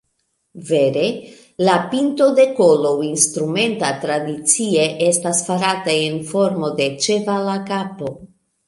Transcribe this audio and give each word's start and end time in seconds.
Vere, 0.69 1.03
la 1.67 1.75
pinto 1.91 2.31
de 2.39 2.47
kolo 2.61 2.95
instrumenta 3.09 3.93
tradicie 4.07 4.89
estas 5.13 5.47
farata 5.51 5.97
en 6.11 6.21
formo 6.35 6.75
de 6.83 6.91
ĉevala 7.07 7.59
kapo. 7.73 8.15